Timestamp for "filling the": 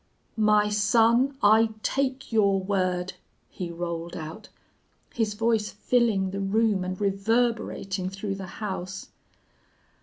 5.69-6.39